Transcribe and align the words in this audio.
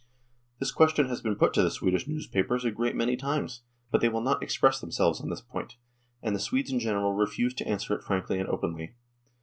This 0.57 0.71
question 0.71 1.09
has 1.09 1.21
been 1.21 1.35
put 1.35 1.53
to 1.53 1.61
the 1.61 1.69
Swedish 1.69 2.07
newspapers 2.07 2.65
a 2.65 2.71
great 2.71 2.95
many 2.95 3.15
times, 3.15 3.61
but 3.91 4.01
they 4.01 4.09
will 4.09 4.19
not 4.21 4.41
express 4.41 4.79
themselves 4.81 5.21
on 5.21 5.29
this 5.29 5.41
point, 5.41 5.77
and 6.23 6.35
the 6.35 6.39
Swedes 6.39 6.71
in 6.71 6.79
general 6.79 7.13
refuse 7.13 7.53
to 7.53 7.67
answer 7.67 7.93
it 7.93 8.03
frankly 8.03 8.39
and 8.39 8.49
openly. 8.49 8.95